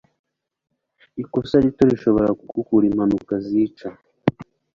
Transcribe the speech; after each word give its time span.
Ikosa 1.21 1.55
rito 1.63 1.83
rishobora 1.91 2.29
gukurura 2.49 2.85
impanuka 2.91 3.33
zica. 3.47 3.87